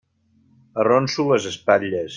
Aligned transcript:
Arronso 0.85 1.29
les 1.33 1.49
espatlles. 1.55 2.09